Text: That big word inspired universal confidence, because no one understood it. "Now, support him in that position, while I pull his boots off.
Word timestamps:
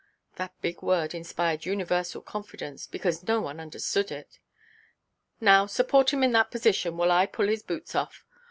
That 0.37 0.59
big 0.63 0.81
word 0.81 1.13
inspired 1.13 1.63
universal 1.67 2.23
confidence, 2.23 2.87
because 2.87 3.21
no 3.27 3.39
one 3.39 3.59
understood 3.59 4.09
it. 4.11 4.39
"Now, 5.39 5.67
support 5.67 6.11
him 6.11 6.23
in 6.23 6.31
that 6.31 6.49
position, 6.49 6.97
while 6.97 7.11
I 7.11 7.27
pull 7.27 7.47
his 7.49 7.61
boots 7.61 7.93
off. 7.93 8.25